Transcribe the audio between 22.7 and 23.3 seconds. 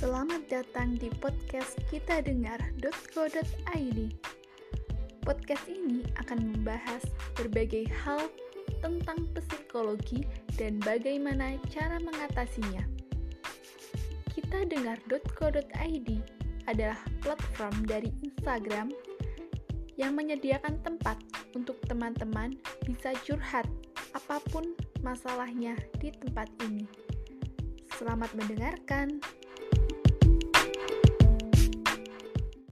bisa